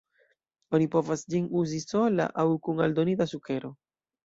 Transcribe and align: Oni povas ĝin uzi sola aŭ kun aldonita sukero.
Oni 0.77 0.87
povas 0.95 1.25
ĝin 1.33 1.51
uzi 1.61 1.83
sola 1.85 2.27
aŭ 2.47 2.49
kun 2.65 2.83
aldonita 2.89 3.31
sukero. 3.37 3.75